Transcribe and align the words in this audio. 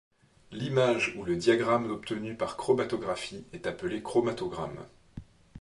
L'image 0.51 1.13
ou 1.15 1.23
le 1.23 1.35
diagramme 1.35 1.91
obtenu 1.91 2.33
par 2.33 2.57
chromatographie 2.57 3.45
est 3.53 3.67
appelé 3.67 4.01
chromatogramme. 4.01 4.87